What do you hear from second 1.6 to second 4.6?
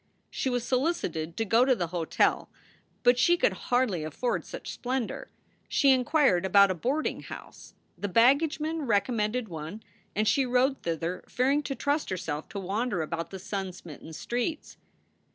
to the hotel, but she could hardly afford